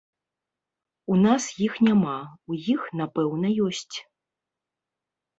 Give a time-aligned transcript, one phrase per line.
[1.15, 2.15] У нас іх няма,
[2.53, 3.97] у іх, напэўна, ёсць.